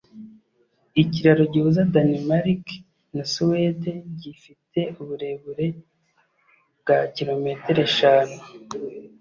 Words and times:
Ikiraro 1.01 1.43
gihuza 1.53 1.81
Danemarke 1.93 2.75
na 3.15 3.23
Suwede 3.33 3.91
gifite 4.21 4.79
uburebure 5.01 5.65
bwa 6.79 6.99
kilometero 7.15 7.79
eshanu 7.89 8.37